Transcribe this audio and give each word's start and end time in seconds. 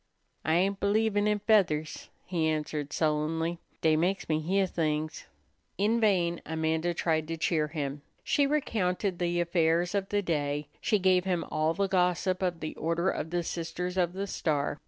"I 0.43 0.55
ain't 0.55 0.79
believin' 0.79 1.27
in 1.27 1.37
feathers," 1.37 2.09
he 2.25 2.47
answered 2.47 2.91
sullenly; 2.91 3.59
"dey 3.81 3.95
meks 3.95 4.27
me 4.27 4.39
heah 4.39 4.65
things." 4.65 5.27
In 5.77 5.99
vain 5.99 6.41
Amanda 6.43 6.95
tried 6.95 7.27
to 7.27 7.37
cheer 7.37 7.67
him; 7.67 8.01
she 8.23 8.47
recounted 8.47 9.19
the 9.19 9.39
affairs 9.39 9.93
of 9.93 10.09
the 10.09 10.23
day; 10.23 10.69
she 10.81 10.97
gave 10.97 11.25
him 11.25 11.43
all 11.51 11.75
the 11.75 11.87
gossip 11.87 12.41
of 12.41 12.61
the 12.61 12.73
Order 12.77 13.11
of 13.11 13.29
the 13.29 13.43
Sisters 13.43 13.95
of 13.95 14.13
the 14.13 14.25
Star. 14.25 14.79